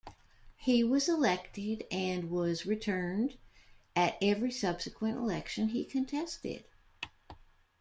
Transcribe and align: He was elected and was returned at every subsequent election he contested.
He 0.57 0.83
was 0.83 1.07
elected 1.07 1.85
and 1.91 2.31
was 2.31 2.65
returned 2.65 3.37
at 3.95 4.17
every 4.19 4.49
subsequent 4.49 5.17
election 5.19 5.69
he 5.69 5.85
contested. 5.85 6.63